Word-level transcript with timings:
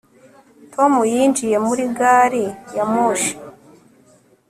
Tom 0.73 0.91
yinjiye 1.13 1.57
muri 1.67 1.83
gari 1.97 2.45
ya 2.75 2.83
moshi 2.91 3.33